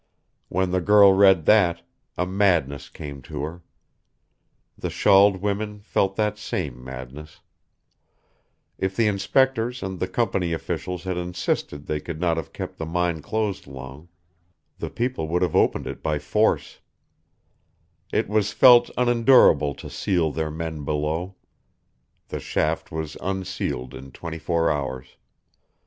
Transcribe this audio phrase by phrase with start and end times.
[0.49, 1.83] When the girl read that,
[2.17, 3.61] a madness came on her.
[4.75, 7.41] The shawled women felt that same madness;
[8.79, 12.85] if the inspectors and the company officials had insisted they could not have kept the
[12.87, 14.09] mine closed long
[14.79, 16.79] the people would have opened it by force;
[18.11, 21.35] it was felt unendurable to seal their men below;
[22.29, 25.17] the shaft was unsealed in twenty four hours.